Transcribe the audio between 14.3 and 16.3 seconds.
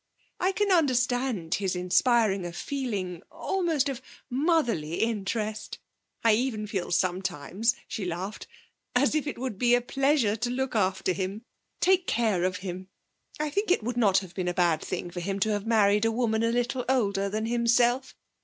been a bad thing for him to have married a